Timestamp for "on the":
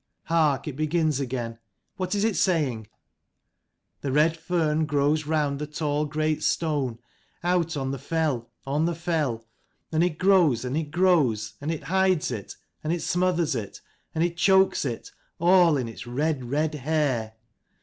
7.77-7.99, 8.65-8.95